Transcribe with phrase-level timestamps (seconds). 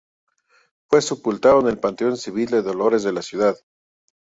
[0.89, 3.55] Fue sepultado en el Panteón Civil de Dolores de la ciudad.